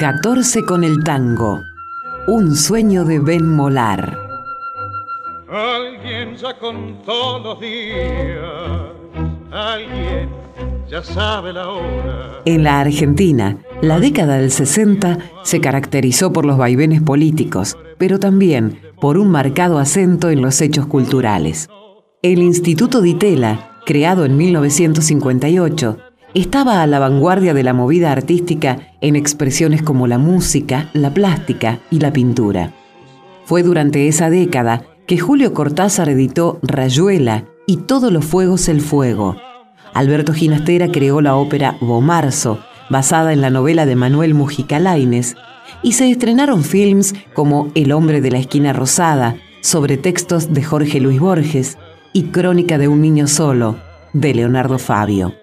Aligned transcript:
14 0.00 0.64
con 0.64 0.82
el 0.82 1.04
tango. 1.04 1.60
Un 2.26 2.56
sueño 2.56 3.04
de 3.04 3.18
Ben 3.18 3.46
Molar. 3.46 4.16
Alguien 5.46 6.36
ya 6.36 6.58
contó 6.58 7.38
los 7.40 7.60
días. 7.60 8.40
Alguien 9.50 10.30
ya 10.88 11.02
sabe 11.02 11.52
la 11.52 11.68
hora. 11.68 12.40
En 12.46 12.64
la 12.64 12.80
Argentina, 12.80 13.58
la 13.82 14.00
década 14.00 14.38
del 14.38 14.50
60 14.50 15.18
se 15.42 15.60
caracterizó 15.60 16.32
por 16.32 16.46
los 16.46 16.56
vaivenes 16.56 17.02
políticos, 17.02 17.76
pero 17.98 18.18
también 18.18 18.80
por 19.02 19.18
un 19.18 19.28
marcado 19.28 19.78
acento 19.78 20.30
en 20.30 20.40
los 20.40 20.62
hechos 20.62 20.86
culturales. 20.86 21.68
El 22.22 22.38
Instituto 22.38 23.02
Di 23.02 23.12
Tella, 23.12 23.72
creado 23.84 24.24
en 24.24 24.38
1958, 24.38 25.98
estaba 26.34 26.82
a 26.82 26.86
la 26.86 26.98
vanguardia 26.98 27.54
de 27.54 27.62
la 27.62 27.72
movida 27.72 28.12
artística 28.12 28.78
en 29.00 29.16
expresiones 29.16 29.82
como 29.82 30.06
la 30.06 30.18
música, 30.18 30.90
la 30.92 31.12
plástica 31.12 31.80
y 31.90 32.00
la 32.00 32.12
pintura. 32.12 32.72
Fue 33.44 33.62
durante 33.62 34.06
esa 34.06 34.30
década 34.30 34.82
que 35.06 35.18
Julio 35.18 35.52
Cortázar 35.54 36.08
editó 36.08 36.60
Rayuela 36.62 37.44
y 37.66 37.78
Todos 37.78 38.12
los 38.12 38.24
Fuegos 38.24 38.68
el 38.68 38.80
Fuego. 38.80 39.36
Alberto 39.92 40.32
Ginastera 40.32 40.88
creó 40.92 41.20
la 41.20 41.34
ópera 41.34 41.76
Bomarzo, 41.80 42.60
basada 42.90 43.32
en 43.32 43.40
la 43.40 43.50
novela 43.50 43.86
de 43.86 43.96
Manuel 43.96 44.34
Mujica 44.34 44.78
Lainez, 44.78 45.34
y 45.82 45.92
se 45.92 46.10
estrenaron 46.10 46.62
films 46.62 47.14
como 47.34 47.70
El 47.74 47.90
hombre 47.92 48.20
de 48.20 48.30
la 48.30 48.38
esquina 48.38 48.72
rosada, 48.72 49.36
sobre 49.62 49.96
textos 49.96 50.52
de 50.52 50.62
Jorge 50.62 51.00
Luis 51.00 51.18
Borges, 51.18 51.76
y 52.12 52.24
Crónica 52.24 52.78
de 52.78 52.88
un 52.88 53.00
niño 53.00 53.26
solo, 53.26 53.78
de 54.12 54.34
Leonardo 54.34 54.78
Fabio. 54.78 55.34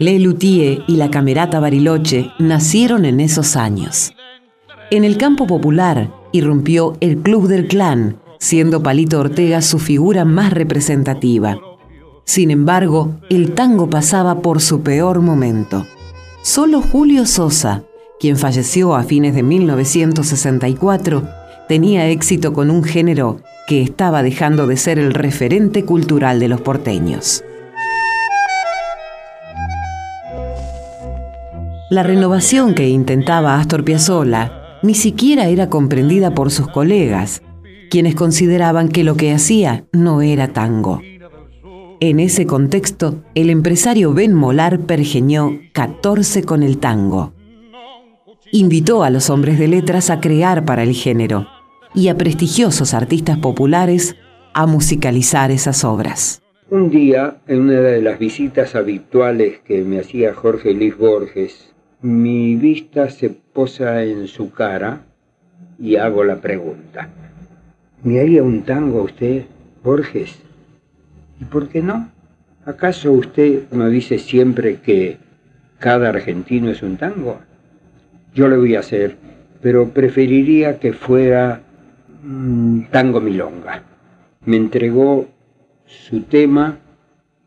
Le 0.00 0.20
Luthier 0.20 0.84
y 0.86 0.94
la 0.94 1.10
Camerata 1.10 1.58
Bariloche 1.58 2.30
nacieron 2.38 3.04
en 3.04 3.18
esos 3.18 3.56
años. 3.56 4.12
En 4.92 5.02
el 5.02 5.16
campo 5.16 5.48
popular 5.48 6.12
irrumpió 6.30 6.96
el 7.00 7.18
Club 7.18 7.48
del 7.48 7.66
Clan, 7.66 8.16
siendo 8.38 8.80
Palito 8.80 9.18
Ortega 9.18 9.60
su 9.60 9.80
figura 9.80 10.24
más 10.24 10.52
representativa. 10.52 11.58
Sin 12.24 12.52
embargo, 12.52 13.16
el 13.28 13.54
tango 13.54 13.90
pasaba 13.90 14.40
por 14.40 14.60
su 14.60 14.82
peor 14.82 15.20
momento. 15.20 15.84
Solo 16.42 16.80
Julio 16.80 17.26
Sosa, 17.26 17.82
quien 18.20 18.36
falleció 18.36 18.94
a 18.94 19.02
fines 19.02 19.34
de 19.34 19.42
1964, 19.42 21.28
tenía 21.66 22.06
éxito 22.08 22.52
con 22.52 22.70
un 22.70 22.84
género 22.84 23.40
que 23.66 23.82
estaba 23.82 24.22
dejando 24.22 24.68
de 24.68 24.76
ser 24.76 25.00
el 25.00 25.12
referente 25.12 25.84
cultural 25.84 26.38
de 26.38 26.46
los 26.46 26.60
porteños. 26.60 27.42
La 31.90 32.02
renovación 32.02 32.74
que 32.74 32.86
intentaba 32.90 33.58
Astor 33.58 33.82
Piazzolla 33.82 34.78
ni 34.82 34.92
siquiera 34.92 35.46
era 35.46 35.70
comprendida 35.70 36.34
por 36.34 36.50
sus 36.50 36.68
colegas, 36.68 37.40
quienes 37.88 38.14
consideraban 38.14 38.90
que 38.90 39.04
lo 39.04 39.16
que 39.16 39.32
hacía 39.32 39.86
no 39.92 40.20
era 40.20 40.48
tango. 40.48 41.00
En 42.00 42.20
ese 42.20 42.46
contexto, 42.46 43.24
el 43.34 43.48
empresario 43.48 44.12
Ben 44.12 44.34
Molar 44.34 44.80
pergeñó 44.80 45.58
14 45.72 46.44
con 46.44 46.62
el 46.62 46.76
tango. 46.76 47.32
Invitó 48.52 49.02
a 49.02 49.08
los 49.08 49.30
hombres 49.30 49.58
de 49.58 49.68
letras 49.68 50.10
a 50.10 50.20
crear 50.20 50.66
para 50.66 50.82
el 50.82 50.92
género 50.92 51.46
y 51.94 52.08
a 52.08 52.18
prestigiosos 52.18 52.92
artistas 52.92 53.38
populares 53.38 54.14
a 54.52 54.66
musicalizar 54.66 55.50
esas 55.50 55.84
obras. 55.84 56.42
Un 56.70 56.90
día, 56.90 57.38
en 57.46 57.60
una 57.62 57.80
de 57.80 58.02
las 58.02 58.18
visitas 58.18 58.74
habituales 58.74 59.60
que 59.64 59.82
me 59.84 60.00
hacía 60.00 60.34
Jorge 60.34 60.74
Luis 60.74 60.98
Borges, 60.98 61.72
mi 62.00 62.54
vista 62.54 63.10
se 63.10 63.28
posa 63.30 64.04
en 64.04 64.28
su 64.28 64.52
cara 64.52 65.00
y 65.80 65.96
hago 65.96 66.22
la 66.22 66.40
pregunta. 66.40 67.08
¿Me 68.04 68.20
haría 68.20 68.44
un 68.44 68.62
tango 68.62 69.02
usted, 69.02 69.46
Borges? 69.82 70.38
¿Y 71.40 71.44
por 71.44 71.68
qué 71.68 71.82
no? 71.82 72.10
¿Acaso 72.64 73.10
usted 73.12 73.64
no 73.72 73.88
dice 73.88 74.18
siempre 74.18 74.76
que 74.76 75.18
cada 75.80 76.10
argentino 76.10 76.70
es 76.70 76.82
un 76.82 76.98
tango? 76.98 77.40
Yo 78.32 78.46
lo 78.46 78.58
voy 78.58 78.76
a 78.76 78.80
hacer, 78.80 79.16
pero 79.60 79.88
preferiría 79.88 80.78
que 80.78 80.92
fuera 80.92 81.62
tango 82.92 83.20
milonga. 83.20 83.82
Me 84.44 84.56
entregó 84.56 85.26
su 85.86 86.22
tema 86.22 86.78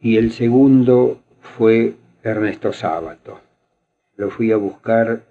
y 0.02 0.18
el 0.18 0.32
segundo 0.32 1.22
fue 1.40 1.96
Ernesto 2.24 2.74
Sábato 2.74 3.51
lo 4.22 4.30
fui 4.30 4.52
a 4.52 4.58
buscar 4.58 5.24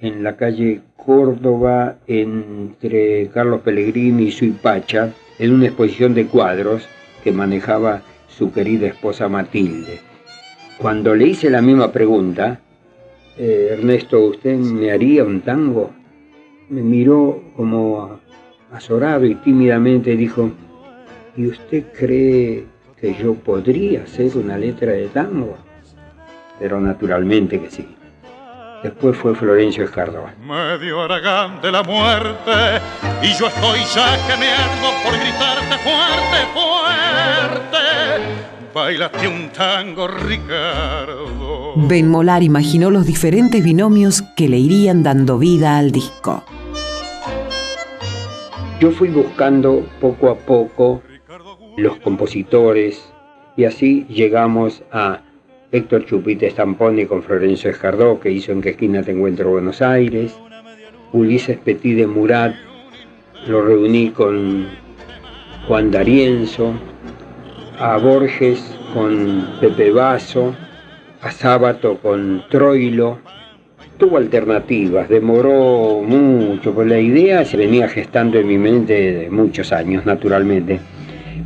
en 0.00 0.22
la 0.22 0.36
calle 0.36 0.80
Córdoba 0.96 1.96
entre 2.06 3.26
Carlos 3.34 3.62
Pellegrini 3.62 4.26
y 4.26 4.30
Suipacha 4.30 5.12
en 5.40 5.52
una 5.52 5.66
exposición 5.66 6.14
de 6.14 6.26
cuadros 6.26 6.86
que 7.24 7.32
manejaba 7.32 8.02
su 8.28 8.52
querida 8.52 8.86
esposa 8.86 9.28
Matilde. 9.28 9.98
Cuando 10.78 11.16
le 11.16 11.26
hice 11.26 11.50
la 11.50 11.60
misma 11.60 11.90
pregunta, 11.90 12.60
eh, 13.36 13.70
Ernesto, 13.72 14.24
¿usted 14.26 14.56
me 14.56 14.92
haría 14.92 15.24
un 15.24 15.40
tango? 15.40 15.90
Me 16.68 16.82
miró 16.82 17.42
como 17.56 18.20
azorado 18.70 19.26
y 19.26 19.34
tímidamente 19.34 20.14
dijo, 20.14 20.52
¿y 21.36 21.48
usted 21.48 21.86
cree 21.98 22.64
que 23.00 23.12
yo 23.14 23.34
podría 23.34 24.04
hacer 24.04 24.36
una 24.36 24.56
letra 24.56 24.92
de 24.92 25.08
tango? 25.08 25.56
Pero 26.60 26.80
naturalmente 26.80 27.60
que 27.60 27.70
sí. 27.72 27.95
Después 28.86 29.16
fue 29.16 29.34
Florencio 29.34 29.82
Escardova. 29.82 30.32
Medio 30.40 31.02
aragán 31.02 31.60
de 31.60 31.72
la 31.72 31.82
muerte 31.82 32.80
y 33.20 33.36
yo 33.36 33.48
estoy 33.48 33.80
ya 33.92 34.16
que 34.28 34.36
me 34.38 34.46
armo 34.48 34.90
por 35.02 35.12
gritarte 35.12 35.76
fuerte, 35.82 36.38
fuerte. 36.54 37.78
Bailaste 38.72 39.26
un 39.26 39.48
tango, 39.48 40.06
Ricardo. 40.06 41.72
Ben 41.74 42.08
Molar 42.08 42.44
imaginó 42.44 42.92
los 42.92 43.06
diferentes 43.06 43.64
binomios 43.64 44.22
que 44.36 44.48
le 44.48 44.58
irían 44.58 45.02
dando 45.02 45.36
vida 45.36 45.78
al 45.78 45.90
disco. 45.90 46.44
Yo 48.78 48.92
fui 48.92 49.08
buscando 49.08 49.84
poco 50.00 50.30
a 50.30 50.36
poco 50.36 51.02
los 51.76 51.96
compositores 51.96 53.12
y 53.56 53.64
así 53.64 54.06
llegamos 54.08 54.84
a 54.92 55.22
Héctor 55.72 56.06
Chupite 56.06 56.48
Stamponi 56.50 57.06
con 57.06 57.24
Florencio 57.24 57.70
Escardó, 57.70 58.20
que 58.20 58.30
hizo 58.30 58.52
En 58.52 58.62
qué 58.62 58.70
esquina 58.70 59.02
te 59.02 59.10
encuentro 59.10 59.50
Buenos 59.50 59.82
Aires, 59.82 60.32
Ulises 61.12 61.58
Petit 61.58 61.96
de 61.96 62.06
Murat, 62.06 62.54
lo 63.48 63.62
reuní 63.62 64.10
con 64.10 64.68
Juan 65.66 65.90
D'Arienzo, 65.90 66.72
a 67.78 67.96
Borges 67.96 68.62
con 68.94 69.44
Pepe 69.60 69.90
Vaso, 69.90 70.54
a 71.20 71.32
Sábato 71.32 71.98
con 71.98 72.44
Troilo. 72.48 73.18
Tuvo 73.98 74.18
alternativas, 74.18 75.08
demoró 75.08 76.00
mucho, 76.02 76.72
pues 76.74 76.86
la 76.86 77.00
idea 77.00 77.44
se 77.44 77.56
venía 77.56 77.88
gestando 77.88 78.38
en 78.38 78.46
mi 78.46 78.58
mente 78.58 79.12
de 79.12 79.28
muchos 79.30 79.72
años, 79.72 80.06
naturalmente. 80.06 80.78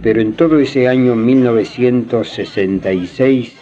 Pero 0.03 0.21
en 0.21 0.35
todo 0.35 0.59
ese 0.59 0.89
año 0.89 1.15
1966 1.15 3.60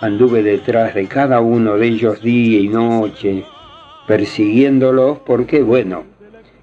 Anduve 0.00 0.44
detrás 0.44 0.94
de 0.94 1.08
cada 1.08 1.40
uno 1.40 1.76
de 1.76 1.88
ellos 1.88 2.22
día 2.22 2.60
y 2.60 2.68
noche, 2.68 3.44
persiguiéndolos 4.06 5.18
porque, 5.18 5.60
bueno, 5.62 6.04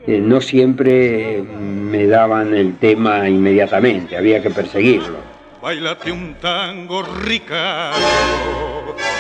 eh, 0.08 0.22
no 0.22 0.40
siempre 0.40 1.42
me 1.42 2.08
daban 2.08 2.54
el 2.54 2.78
tema 2.78 3.28
inmediatamente, 3.28 4.16
había 4.16 4.42
que 4.42 4.52
perseguirlo. 4.52 5.18
un 6.14 6.36
tango 6.40 7.04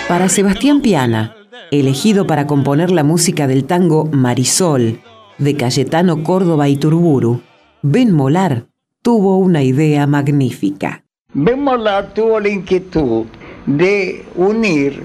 Para 0.07 0.29
Sebastián 0.29 0.81
Piana, 0.81 1.35
elegido 1.71 2.25
para 2.25 2.47
componer 2.47 2.91
la 2.91 3.03
música 3.03 3.47
del 3.47 3.65
tango 3.65 4.05
Marisol, 4.05 5.01
de 5.37 5.57
Cayetano 5.57 6.23
Córdoba 6.23 6.69
y 6.69 6.77
Turburu, 6.77 7.41
Ben 7.81 8.13
Molar 8.13 8.67
tuvo 9.01 9.39
una 9.39 9.61
idea 9.61 10.07
magnífica. 10.07 11.03
Ben 11.33 11.61
Molar 11.61 12.13
tuvo 12.13 12.39
la 12.39 12.47
inquietud 12.47 13.25
de 13.65 14.23
unir 14.35 15.03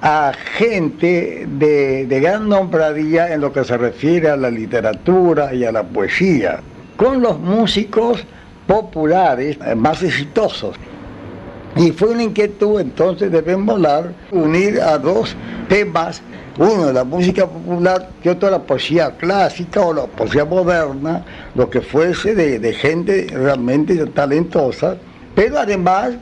a 0.00 0.32
gente 0.56 1.46
de, 1.58 2.06
gran 2.20 2.48
nombradía 2.48 3.32
en 3.32 3.40
lo 3.40 3.52
que 3.52 3.64
se 3.64 3.76
refiere 3.76 4.30
a 4.30 4.36
la 4.36 4.50
literatura 4.50 5.52
y 5.52 5.64
a 5.64 5.72
la 5.72 5.82
poesía, 5.82 6.60
con 6.96 7.20
los 7.20 7.38
músicos 7.38 8.24
populares 8.66 9.58
más 9.76 10.02
exitosos. 10.02 10.76
Y 11.76 11.92
fue 11.92 12.10
una 12.10 12.22
inquietud 12.22 12.80
entonces 12.80 13.30
de 13.30 13.40
Ben 13.40 13.66
unir 14.30 14.80
a 14.80 14.98
dos 14.98 15.34
temas, 15.68 16.22
uno 16.58 16.86
de 16.86 16.92
la 16.92 17.04
música 17.04 17.46
popular 17.46 18.08
y 18.22 18.28
otro 18.28 18.50
de 18.50 18.58
la 18.58 18.62
poesía 18.62 19.12
clásica 19.16 19.80
o 19.80 19.92
la 19.92 20.06
poesía 20.06 20.44
moderna, 20.44 21.24
lo 21.54 21.70
que 21.70 21.80
fuese 21.80 22.34
de, 22.34 22.58
de 22.58 22.72
gente 22.72 23.26
realmente 23.30 23.94
talentosa, 24.06 24.96
pero 25.34 25.58
además 25.58 26.14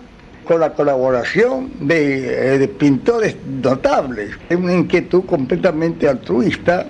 con 0.46 0.60
la 0.60 0.72
colaboración 0.72 1.70
de, 1.81 2.58
de 2.58 2.69
pintores 2.69 3.37
notables. 3.62 4.31
Es 4.48 4.56
una 4.56 4.75
inquietud 4.75 5.25
completamente 5.25 6.08
altruista 6.08 6.87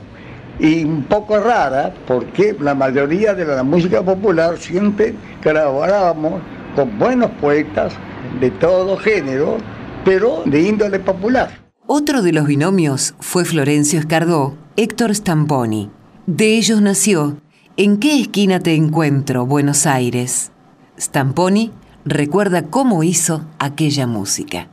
y 0.58 0.84
un 0.84 1.04
poco 1.04 1.38
rara 1.38 1.92
porque 2.06 2.56
la 2.60 2.74
mayoría 2.74 3.34
de 3.34 3.44
la 3.44 3.62
música 3.62 4.02
popular 4.02 4.58
siempre 4.58 5.14
colaborábamos 5.42 6.40
con 6.74 6.98
buenos 6.98 7.30
poetas 7.40 7.92
de 8.40 8.50
todo 8.50 8.96
género, 8.96 9.58
pero 10.04 10.42
de 10.44 10.60
índole 10.62 10.98
popular. 10.98 11.50
Otro 11.86 12.22
de 12.22 12.32
los 12.32 12.46
binomios 12.46 13.14
fue 13.20 13.44
Florencio 13.44 13.98
Escardó, 13.98 14.56
Héctor 14.76 15.14
Stamponi. 15.14 15.90
De 16.26 16.56
ellos 16.56 16.82
nació 16.82 17.36
¿En 17.78 17.98
qué 17.98 18.18
esquina 18.18 18.60
te 18.60 18.74
encuentro, 18.74 19.44
Buenos 19.44 19.84
Aires? 19.84 20.50
Stamponi 20.98 21.72
recuerda 22.06 22.70
cómo 22.70 23.02
hizo 23.02 23.44
aquella 23.58 24.06
música. 24.06 24.68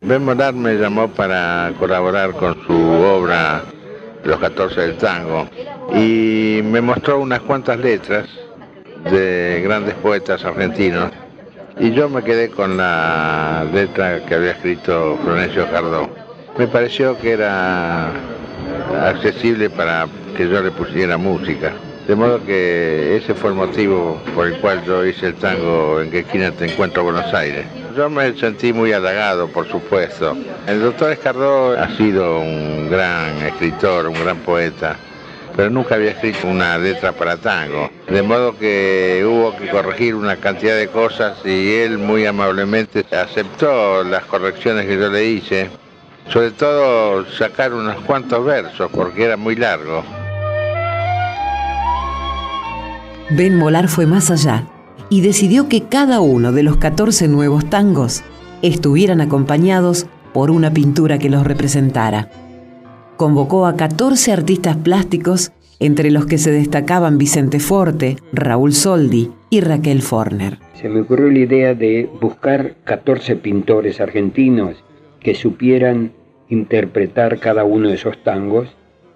Ben 0.00 0.24
Molar 0.24 0.54
me 0.54 0.74
llamó 0.74 1.08
para 1.08 1.72
colaborar 1.78 2.32
con 2.32 2.56
su 2.66 2.72
obra 2.72 3.62
Los 4.24 4.40
14 4.40 4.80
del 4.80 4.96
Tango 4.96 5.46
y 5.94 6.62
me 6.64 6.80
mostró 6.80 7.20
unas 7.20 7.40
cuantas 7.40 7.78
letras 7.78 8.26
de 9.04 9.60
grandes 9.62 9.94
poetas 9.96 10.42
argentinos 10.44 11.10
y 11.78 11.92
yo 11.92 12.08
me 12.08 12.22
quedé 12.22 12.50
con 12.50 12.78
la 12.78 13.66
letra 13.72 14.24
que 14.24 14.34
había 14.34 14.52
escrito 14.52 15.18
Florencio 15.22 15.70
Cardó. 15.70 16.08
Me 16.58 16.66
pareció 16.66 17.16
que 17.18 17.32
era 17.32 18.10
accesible 19.02 19.68
para 19.68 20.06
que 20.36 20.48
yo 20.48 20.62
le 20.62 20.70
pusiera 20.70 21.18
música. 21.18 21.72
De 22.06 22.16
modo 22.16 22.44
que 22.44 23.16
ese 23.16 23.34
fue 23.34 23.50
el 23.50 23.56
motivo 23.56 24.20
por 24.34 24.46
el 24.46 24.58
cual 24.60 24.82
yo 24.84 25.04
hice 25.04 25.26
el 25.26 25.34
tango 25.34 26.00
En 26.00 26.10
qué 26.10 26.20
esquina 26.20 26.50
te 26.50 26.70
encuentro 26.70 27.04
Buenos 27.04 27.32
Aires. 27.32 27.66
Yo 27.96 28.08
me 28.08 28.36
sentí 28.36 28.72
muy 28.72 28.92
halagado, 28.92 29.48
por 29.48 29.68
supuesto. 29.68 30.36
El 30.66 30.80
doctor 30.80 31.12
Escardó 31.12 31.78
ha 31.78 31.88
sido 31.96 32.40
un 32.40 32.90
gran 32.90 33.36
escritor, 33.42 34.06
un 34.06 34.14
gran 34.14 34.38
poeta, 34.38 34.96
pero 35.56 35.70
nunca 35.70 35.96
había 35.96 36.12
escrito 36.12 36.46
una 36.46 36.78
letra 36.78 37.12
para 37.12 37.36
tango. 37.36 37.90
De 38.08 38.22
modo 38.22 38.56
que 38.56 39.24
hubo 39.26 39.56
que 39.56 39.68
corregir 39.68 40.14
una 40.14 40.36
cantidad 40.36 40.76
de 40.76 40.88
cosas 40.88 41.38
y 41.44 41.74
él 41.74 41.98
muy 41.98 42.26
amablemente 42.26 43.04
aceptó 43.14 44.02
las 44.04 44.24
correcciones 44.24 44.86
que 44.86 44.96
yo 44.96 45.10
le 45.10 45.24
hice. 45.24 45.70
Sobre 46.28 46.52
todo 46.52 47.24
sacar 47.26 47.72
unos 47.72 47.96
cuantos 48.02 48.44
versos 48.44 48.90
porque 48.92 49.24
era 49.24 49.36
muy 49.36 49.56
largo. 49.56 50.04
Ben 53.32 53.56
Molar 53.56 53.86
fue 53.86 54.06
más 54.06 54.28
allá 54.32 54.66
y 55.08 55.20
decidió 55.20 55.68
que 55.68 55.84
cada 55.84 56.20
uno 56.20 56.50
de 56.50 56.64
los 56.64 56.78
14 56.78 57.28
nuevos 57.28 57.70
tangos 57.70 58.24
estuvieran 58.60 59.20
acompañados 59.20 60.06
por 60.32 60.50
una 60.50 60.72
pintura 60.72 61.16
que 61.18 61.30
los 61.30 61.46
representara. 61.46 62.28
Convocó 63.16 63.66
a 63.66 63.76
14 63.76 64.32
artistas 64.32 64.76
plásticos, 64.78 65.52
entre 65.78 66.10
los 66.10 66.26
que 66.26 66.38
se 66.38 66.50
destacaban 66.50 67.18
Vicente 67.18 67.60
Forte, 67.60 68.16
Raúl 68.32 68.72
Soldi 68.72 69.30
y 69.48 69.60
Raquel 69.60 70.02
Forner. 70.02 70.58
Se 70.74 70.88
me 70.88 71.02
ocurrió 71.02 71.30
la 71.30 71.38
idea 71.38 71.74
de 71.74 72.10
buscar 72.20 72.74
14 72.82 73.36
pintores 73.36 74.00
argentinos 74.00 74.82
que 75.20 75.36
supieran 75.36 76.10
interpretar 76.48 77.38
cada 77.38 77.62
uno 77.62 77.90
de 77.90 77.94
esos 77.94 78.20
tangos 78.24 78.68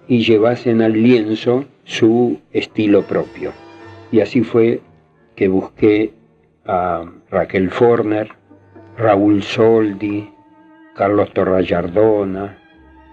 y 0.07 0.23
llevasen 0.23 0.81
al 0.81 0.93
lienzo 0.93 1.65
su 1.83 2.39
estilo 2.53 3.03
propio. 3.03 3.64
Y 4.15 4.21
así 4.21 4.43
fue 4.43 4.79
que 5.35 5.49
busqué 5.49 6.13
a 6.65 7.03
Raquel 7.29 7.69
Forner, 7.69 8.29
Raúl 8.97 9.43
Soldi, 9.43 10.31
Carlos 10.95 11.33
Torrayardona, 11.33 12.57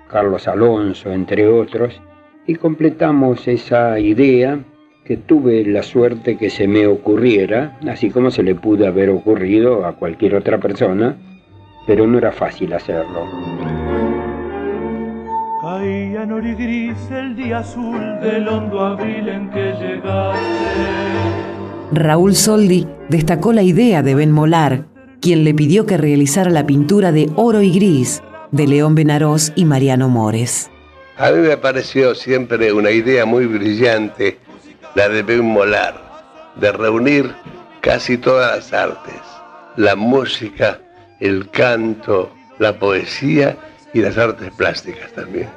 Carlos 0.09 0.47
Alonso, 0.47 1.13
entre 1.13 1.49
otros, 1.49 2.01
y 2.47 2.55
completamos 2.55 3.49
esa 3.49 3.99
idea 3.99 4.61
que 5.05 5.17
tuve 5.17 5.65
la 5.65 5.83
suerte 5.83 6.39
que 6.39 6.51
se 6.51 6.69
me 6.69 6.87
ocurriera, 6.87 7.81
así 7.89 8.09
como 8.11 8.31
se 8.31 8.45
le 8.45 8.55
pudo 8.55 8.87
haber 8.87 9.11
ocurrido 9.11 9.85
a 9.85 9.97
cualquier 9.97 10.37
otra 10.37 10.59
persona, 10.59 11.17
pero 11.85 12.07
no 12.07 12.17
era 12.17 12.31
fácil 12.31 12.73
hacerlo. 12.75 13.27
Caía 15.63 16.25
en 16.25 16.57
gris 16.57 16.99
el 17.13 17.37
día 17.37 17.59
azul 17.59 18.19
del 18.21 18.49
hondo 18.49 18.85
abril 18.85 19.29
en 19.29 19.49
que 19.49 19.73
llegaste. 19.79 20.41
Raúl 21.93 22.35
Soldi 22.35 22.89
destacó 23.09 23.53
la 23.53 23.63
idea 23.63 24.03
de 24.03 24.17
Ben 24.17 24.33
Molar, 24.33 24.87
quien 25.21 25.45
le 25.45 25.55
pidió 25.55 25.87
que 25.87 25.97
realizara 25.97 26.51
la 26.51 26.67
pintura 26.67 27.13
de 27.13 27.31
Oro 27.37 27.63
y 27.63 27.71
Gris 27.73 28.25
de 28.51 28.67
León 28.67 28.97
Benarós 28.97 29.53
y 29.55 29.65
Mariano 29.65 30.09
Mores. 30.09 30.69
A 31.17 31.31
mí 31.31 31.39
me 31.39 31.57
pareció 31.57 32.17
siempre 32.17 32.73
una 32.73 32.91
idea 32.91 33.25
muy 33.25 33.47
brillante 33.47 34.41
la 34.97 35.09
de 35.09 35.23
Ben 35.23 35.45
Molar, 35.45 35.95
de 36.57 36.73
reunir 36.73 37.33
casi 37.81 38.19
todas 38.19 38.57
las 38.57 38.73
artes, 38.73 39.21
la 39.77 39.95
música, 39.95 40.81
el 41.21 41.49
canto, 41.51 42.33
la 42.59 42.77
poesía 42.81 43.57
y 43.93 44.01
las 44.01 44.17
artes 44.19 44.51
plásticas 44.57 45.13
también. 45.13 45.49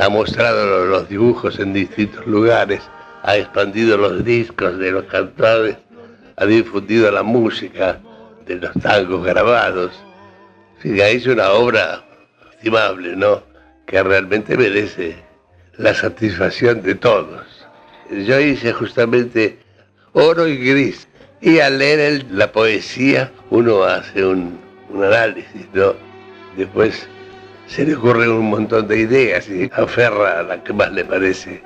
Ha 0.00 0.08
mostrado 0.08 0.86
los 0.86 1.08
dibujos 1.08 1.58
en 1.58 1.72
distintos 1.72 2.26
lugares, 2.26 2.82
ha 3.22 3.36
expandido 3.36 3.96
los 3.96 4.24
discos 4.24 4.78
de 4.78 4.92
los 4.92 5.04
cantores, 5.04 5.76
ha 6.36 6.46
difundido 6.46 7.10
la 7.10 7.22
música 7.22 7.98
de 8.46 8.56
los 8.56 8.72
tangos 8.80 9.24
grabados. 9.24 9.92
Sí, 10.82 11.00
ha 11.00 11.08
hecho 11.08 11.32
una 11.32 11.50
obra 11.50 12.04
estimable, 12.52 13.16
¿no? 13.16 13.42
Que 13.86 14.02
realmente 14.02 14.56
merece 14.56 15.16
la 15.76 15.94
satisfacción 15.94 16.82
de 16.82 16.94
todos. 16.94 17.42
Yo 18.10 18.38
hice 18.40 18.72
justamente 18.72 19.58
oro 20.12 20.46
y 20.46 20.56
gris. 20.56 21.08
Y 21.40 21.60
al 21.60 21.78
leer 21.78 22.26
la 22.30 22.50
poesía 22.50 23.30
uno 23.50 23.84
hace 23.84 24.24
un, 24.24 24.58
un 24.90 25.04
análisis, 25.04 25.66
¿no? 25.72 25.94
Después 26.58 27.08
se 27.68 27.84
le 27.84 27.94
ocurren 27.94 28.32
un 28.32 28.50
montón 28.50 28.88
de 28.88 28.98
ideas 28.98 29.48
y 29.48 29.70
aferra 29.72 30.40
a 30.40 30.42
la 30.42 30.64
que 30.64 30.72
más 30.72 30.92
le 30.92 31.04
parece. 31.04 31.62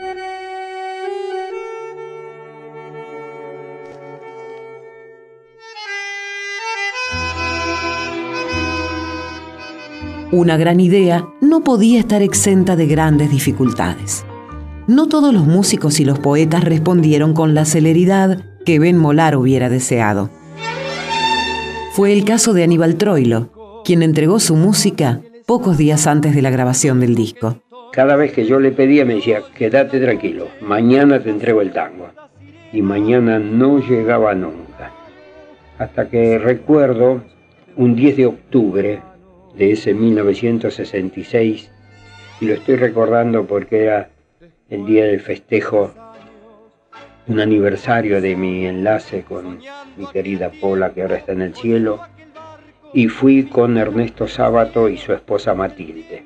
Una 10.31 10.58
gran 10.58 10.78
idea 10.78 11.26
no 11.40 11.64
podía 11.64 11.98
estar 11.98 12.20
exenta 12.20 12.76
de 12.76 12.86
grandes 12.86 13.31
dificultades. 13.31 14.26
No 14.86 15.08
todos 15.08 15.32
los 15.32 15.46
músicos 15.46 16.00
y 16.00 16.05
los 16.05 16.19
poetas 16.19 16.64
respondieron 16.64 17.32
con 17.32 17.55
la 17.55 17.64
celeridad 17.64 18.44
que 18.67 18.78
Ben 18.78 18.98
Molar 18.98 19.36
hubiera 19.36 19.70
deseado. 19.70 20.28
Fue 21.94 22.12
el 22.12 22.26
caso 22.26 22.52
de 22.52 22.64
Aníbal 22.64 22.96
Troilo, 22.96 23.61
quien 23.84 24.03
entregó 24.03 24.41
su 24.41 24.56
música 24.56 25.20
pocos 25.46 25.77
días 25.77 26.06
antes 26.06 26.34
de 26.34 26.43
la 26.43 26.51
grabación 26.51 27.01
del 27.01 27.15
disco. 27.15 27.58
Cada 27.93 28.17
vez 28.17 28.32
que 28.32 28.46
yo 28.46 28.58
le 28.58 28.72
pedía 28.72 29.05
me 29.05 29.17
decía, 29.17 29.43
quédate 29.55 30.01
tranquilo, 30.01 30.48
mañana 30.60 31.22
te 31.22 31.31
entrego 31.31 31.60
el 31.60 31.72
tango. 31.72 32.08
Y 32.72 32.81
mañana 32.81 33.39
no 33.39 33.81
llegaba 33.81 34.34
nunca. 34.34 34.93
Hasta 35.79 36.08
que 36.08 36.39
recuerdo 36.39 37.22
un 37.77 37.94
10 37.94 38.17
de 38.17 38.27
octubre 38.27 39.03
de 39.55 39.72
ese 39.72 39.93
1966, 39.93 41.70
y 42.41 42.46
lo 42.46 42.55
estoy 42.55 42.77
recordando 42.77 43.46
porque 43.46 43.84
era 43.84 44.10
el 44.70 44.86
día 44.86 45.05
del 45.05 45.20
festejo, 45.20 45.93
un 47.27 47.41
aniversario 47.41 48.20
de 48.20 48.34
mi 48.36 48.67
enlace 48.67 49.22
con 49.22 49.58
mi 49.96 50.06
querida 50.12 50.51
Pola 50.51 50.91
que 50.93 51.03
ahora 51.03 51.17
está 51.17 51.32
en 51.32 51.43
el 51.43 51.55
cielo, 51.55 52.01
y 52.94 53.08
fui 53.08 53.44
con 53.44 53.79
Ernesto 53.79 54.29
Sábato 54.29 54.89
y 54.89 54.99
su 54.99 55.13
esposa 55.13 55.55
Matilde. 55.55 56.25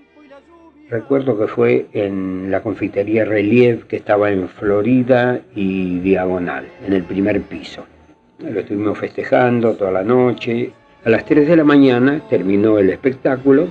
Recuerdo 0.89 1.39
que 1.39 1.47
fue 1.47 1.87
en 1.93 2.51
la 2.51 2.63
confitería 2.63 3.25
Relief 3.25 3.85
que 3.85 3.97
estaba 3.97 4.31
en 4.31 4.49
Florida 4.49 5.41
y 5.55 5.99
Diagonal, 6.01 6.67
en 6.87 6.93
el 6.93 7.03
primer 7.03 7.41
piso. 7.43 7.85
Lo 8.39 8.61
estuvimos 8.61 8.99
festejando 8.99 9.75
toda 9.75 9.91
la 9.91 10.05
noche. 10.05 10.71
A 11.05 11.11
las 11.11 11.25
3 11.25 11.49
de 11.49 11.57
la 11.57 11.65
mañana 11.65 12.23
terminó 12.29 12.79
el 12.79 12.91
espectáculo. 12.91 13.69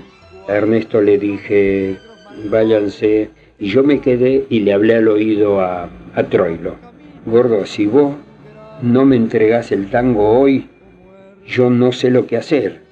A 0.48 0.54
Ernesto 0.54 1.02
le 1.02 1.18
dije, 1.18 1.98
váyanse. 2.50 3.30
Y 3.60 3.68
yo 3.68 3.84
me 3.84 4.00
quedé 4.00 4.46
y 4.50 4.62
le 4.62 4.74
hablé 4.74 4.96
al 4.96 5.08
oído 5.08 5.62
a, 5.62 5.90
a 6.16 6.24
Troilo. 6.24 6.76
Gordo, 7.26 7.66
si 7.66 7.86
vos 7.86 8.16
no 8.82 9.06
me 9.06 9.16
entregás 9.16 9.72
el 9.72 9.90
tango 9.90 10.38
hoy, 10.38 10.68
yo 11.48 11.70
no 11.70 11.94
sé 11.94 12.12
lo 12.12 12.28
que 12.28 12.36
hacer 12.36 12.85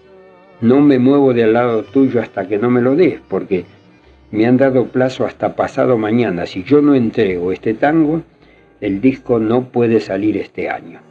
no 0.64 0.80
me 0.80 0.98
muevo 0.98 1.34
del 1.34 1.52
lado 1.52 1.84
tuyo 1.84 2.22
hasta 2.22 2.48
que 2.48 2.58
no 2.58 2.70
me 2.70 2.82
lo 2.82 2.96
des, 2.96 3.20
porque 3.28 3.66
me 4.32 4.46
han 4.46 4.56
dado 4.56 4.86
plazo 4.86 5.26
hasta 5.26 5.58
pasado 5.58 5.98
mañana. 5.98 6.46
Si 6.46 6.64
yo 6.64 6.82
no 6.82 6.96
entrego 6.96 7.52
este 7.52 7.74
tango, 7.74 8.22
el 8.80 9.02
disco 9.02 9.40
no 9.40 9.66
puede 9.66 10.00
salir 10.00 10.38
este 10.38 10.70
año. 10.70 11.02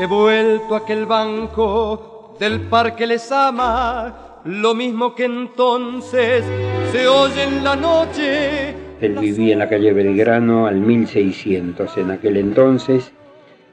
He 0.00 0.06
vuelto 0.06 0.76
a 0.76 0.78
aquel 0.78 1.06
banco 1.06 2.36
del 2.38 2.60
parque 2.60 3.04
les 3.08 3.32
ama, 3.32 4.40
lo 4.44 4.72
mismo 4.74 5.16
que 5.16 5.24
entonces 5.24 6.44
se 6.92 7.08
oye 7.08 7.42
en 7.42 7.64
la 7.64 7.74
noche. 7.74 8.74
Él 9.00 9.18
vivía 9.18 9.54
en 9.54 9.58
la 9.58 9.68
calle 9.68 9.92
Belgrano 9.92 10.68
al 10.68 10.76
1600. 10.76 11.96
En 11.98 12.12
aquel 12.12 12.36
entonces 12.36 13.12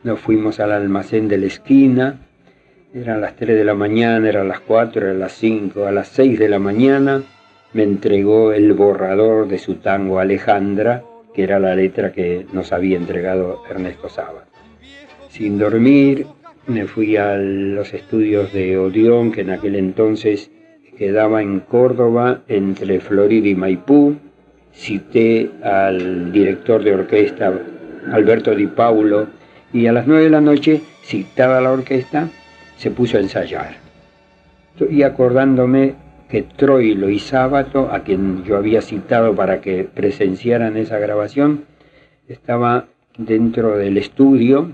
nos 0.03 0.19
fuimos 0.19 0.59
al 0.59 0.71
almacén 0.71 1.27
de 1.27 1.37
la 1.37 1.45
esquina. 1.45 2.26
Eran 2.99 3.21
las 3.21 3.35
3 3.35 3.55
de 3.55 3.63
la 3.63 3.75
mañana, 3.75 4.27
eran 4.27 4.47
las 4.47 4.59
4, 4.61 5.03
eran 5.03 5.19
las 5.19 5.33
5. 5.33 5.85
A 5.85 5.91
las 5.91 6.07
6 6.07 6.39
de 6.39 6.49
la 6.49 6.57
mañana 6.57 7.21
me 7.73 7.83
entregó 7.83 8.53
el 8.53 8.73
borrador 8.73 9.47
de 9.47 9.59
su 9.59 9.75
tango 9.75 10.17
Alejandra, 10.17 11.03
que 11.31 11.43
era 11.43 11.59
la 11.59 11.75
letra 11.75 12.11
que 12.11 12.47
nos 12.53 12.73
había 12.73 12.97
entregado 12.97 13.61
Ernesto 13.69 14.09
Saba. 14.09 14.45
Sin 15.29 15.59
dormir, 15.59 16.25
me 16.65 16.87
fui 16.87 17.17
a 17.17 17.37
los 17.37 17.93
estudios 17.93 18.51
de 18.51 18.79
Odeón, 18.79 19.31
que 19.31 19.41
en 19.41 19.51
aquel 19.51 19.75
entonces 19.75 20.49
quedaba 20.97 21.43
en 21.43 21.59
Córdoba, 21.59 22.41
entre 22.47 22.99
Florida 22.99 23.47
y 23.47 23.53
Maipú. 23.53 24.15
Cité 24.73 25.51
al 25.61 26.31
director 26.31 26.83
de 26.83 26.95
orquesta, 26.95 27.53
Alberto 28.11 28.55
Di 28.55 28.65
Paulo, 28.65 29.27
y 29.71 29.85
a 29.85 29.91
las 29.91 30.07
nueve 30.07 30.23
de 30.23 30.29
la 30.31 30.41
noche, 30.41 30.81
citada 31.03 31.61
la 31.61 31.71
orquesta, 31.71 32.29
se 32.77 32.91
puso 32.91 33.17
a 33.17 33.21
ensayar. 33.21 33.77
Y 34.89 35.03
acordándome 35.03 35.95
que 36.29 36.43
Troilo 36.43 37.09
y 37.09 37.19
Sábato, 37.19 37.89
a 37.91 38.01
quien 38.01 38.43
yo 38.43 38.57
había 38.57 38.81
citado 38.81 39.35
para 39.35 39.61
que 39.61 39.83
presenciaran 39.83 40.77
esa 40.77 40.99
grabación, 40.99 41.65
estaba 42.27 42.85
dentro 43.17 43.77
del 43.77 43.97
estudio 43.97 44.73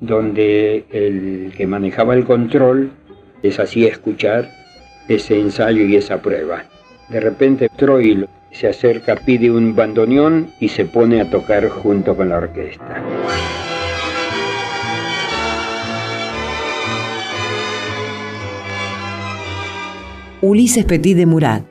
donde 0.00 0.84
el 0.90 1.52
que 1.56 1.66
manejaba 1.66 2.14
el 2.14 2.24
control 2.24 2.90
les 3.42 3.58
hacía 3.58 3.88
escuchar 3.88 4.50
ese 5.08 5.40
ensayo 5.40 5.84
y 5.84 5.96
esa 5.96 6.20
prueba. 6.20 6.64
De 7.08 7.20
repente 7.20 7.68
Troilo 7.76 8.28
se 8.50 8.68
acerca, 8.68 9.16
pide 9.16 9.50
un 9.50 9.74
bandoneón 9.74 10.48
y 10.60 10.68
se 10.68 10.84
pone 10.84 11.20
a 11.20 11.30
tocar 11.30 11.68
junto 11.68 12.16
con 12.16 12.28
la 12.28 12.38
orquesta. 12.38 13.02
Ulises 20.46 20.84
Petit 20.84 21.16
de 21.16 21.24
Murat, 21.24 21.64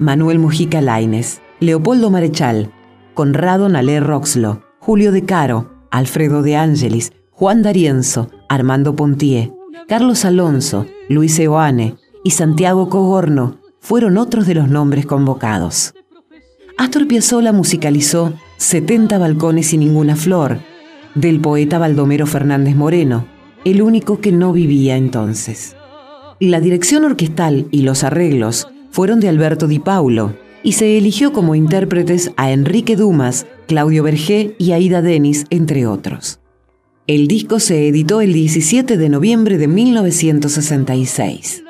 Manuel 0.00 0.40
Mujica 0.40 0.80
Laines, 0.80 1.40
Leopoldo 1.60 2.10
Marechal, 2.10 2.72
Conrado 3.14 3.68
Nalé 3.68 4.00
Roxlo, 4.00 4.64
Julio 4.80 5.12
de 5.12 5.22
Caro, 5.22 5.70
Alfredo 5.92 6.42
de 6.42 6.56
Ángelis, 6.56 7.12
Juan 7.30 7.62
D'Arienzo, 7.62 8.28
Armando 8.48 8.96
Pontier, 8.96 9.52
Carlos 9.86 10.24
Alonso, 10.24 10.86
Luis 11.08 11.38
Eoane 11.38 11.94
y 12.24 12.32
Santiago 12.32 12.88
Cogorno 12.88 13.58
fueron 13.78 14.18
otros 14.18 14.48
de 14.48 14.56
los 14.56 14.68
nombres 14.68 15.06
convocados. 15.06 15.94
Astor 16.76 17.06
Piazzolla 17.06 17.52
musicalizó 17.52 18.32
70 18.56 19.16
balcones 19.18 19.72
y 19.72 19.78
ninguna 19.78 20.16
flor, 20.16 20.58
del 21.14 21.38
poeta 21.40 21.78
Baldomero 21.78 22.26
Fernández 22.26 22.74
Moreno, 22.74 23.26
el 23.64 23.80
único 23.80 24.20
que 24.20 24.32
no 24.32 24.52
vivía 24.52 24.96
entonces. 24.96 25.76
La 26.40 26.60
dirección 26.60 27.04
orquestal 27.04 27.66
y 27.72 27.82
los 27.82 28.04
arreglos 28.04 28.68
fueron 28.92 29.18
de 29.18 29.28
Alberto 29.28 29.66
Di 29.66 29.80
Paulo 29.80 30.34
y 30.62 30.72
se 30.72 30.96
eligió 30.96 31.32
como 31.32 31.56
intérpretes 31.56 32.30
a 32.36 32.52
Enrique 32.52 32.94
Dumas, 32.94 33.46
Claudio 33.66 34.04
Bergé 34.04 34.54
y 34.56 34.70
Aida 34.70 35.02
Denis, 35.02 35.46
entre 35.50 35.86
otros. 35.86 36.38
El 37.08 37.26
disco 37.26 37.58
se 37.58 37.88
editó 37.88 38.20
el 38.20 38.32
17 38.32 38.96
de 38.96 39.08
noviembre 39.08 39.58
de 39.58 39.66
1966. 39.66 41.64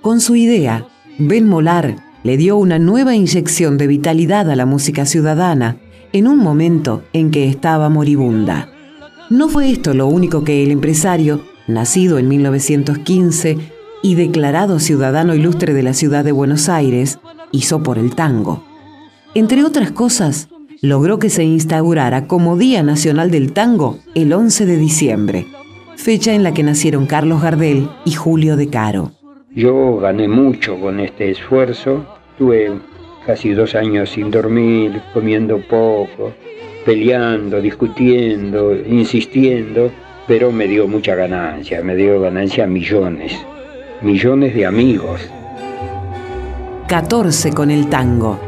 Con 0.00 0.20
su 0.20 0.36
idea, 0.36 0.86
Ben 1.18 1.46
Molar 1.46 1.96
le 2.22 2.38
dio 2.38 2.56
una 2.56 2.78
nueva 2.78 3.14
inyección 3.14 3.76
de 3.76 3.88
vitalidad 3.88 4.50
a 4.50 4.56
la 4.56 4.64
música 4.64 5.04
ciudadana 5.04 5.76
en 6.14 6.28
un 6.28 6.38
momento 6.38 7.02
en 7.12 7.30
que 7.30 7.46
estaba 7.46 7.90
moribunda. 7.90 8.72
No 9.28 9.50
fue 9.50 9.70
esto 9.70 9.92
lo 9.92 10.06
único 10.06 10.44
que 10.44 10.62
el 10.62 10.70
empresario, 10.70 11.42
nacido 11.66 12.18
en 12.18 12.28
1915, 12.28 13.58
y 14.02 14.14
declarado 14.14 14.78
ciudadano 14.78 15.34
ilustre 15.34 15.74
de 15.74 15.82
la 15.82 15.94
ciudad 15.94 16.24
de 16.24 16.32
Buenos 16.32 16.68
Aires, 16.68 17.18
hizo 17.52 17.82
por 17.82 17.98
el 17.98 18.14
tango. 18.14 18.64
Entre 19.34 19.64
otras 19.64 19.90
cosas, 19.90 20.48
logró 20.80 21.18
que 21.18 21.30
se 21.30 21.44
instaurara 21.44 22.26
como 22.26 22.56
Día 22.56 22.82
Nacional 22.82 23.30
del 23.30 23.52
Tango 23.52 23.98
el 24.14 24.32
11 24.32 24.66
de 24.66 24.76
diciembre, 24.76 25.46
fecha 25.96 26.34
en 26.34 26.42
la 26.42 26.54
que 26.54 26.62
nacieron 26.62 27.06
Carlos 27.06 27.42
Gardel 27.42 27.88
y 28.04 28.12
Julio 28.12 28.56
de 28.56 28.68
Caro. 28.68 29.12
Yo 29.54 29.96
gané 29.96 30.28
mucho 30.28 30.78
con 30.78 31.00
este 31.00 31.30
esfuerzo, 31.30 32.06
tuve 32.38 32.70
casi 33.26 33.50
dos 33.50 33.74
años 33.74 34.10
sin 34.10 34.30
dormir, 34.30 35.02
comiendo 35.12 35.60
poco, 35.68 36.32
peleando, 36.84 37.60
discutiendo, 37.60 38.74
insistiendo, 38.74 39.90
pero 40.28 40.52
me 40.52 40.68
dio 40.68 40.86
mucha 40.86 41.14
ganancia, 41.14 41.82
me 41.82 41.96
dio 41.96 42.20
ganancia 42.20 42.66
millones 42.66 43.34
millones 44.02 44.54
de 44.54 44.66
amigos. 44.66 45.20
14 46.88 47.52
con 47.52 47.70
el 47.70 47.88
tango. 47.88 48.38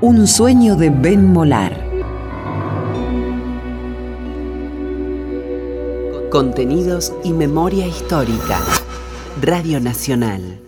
Un 0.00 0.26
sueño 0.26 0.76
de 0.76 0.90
Ben 0.90 1.32
Molar. 1.32 1.84
Contenidos 6.30 7.12
y 7.24 7.32
memoria 7.32 7.86
histórica. 7.86 8.60
Radio 9.42 9.80
Nacional. 9.80 10.65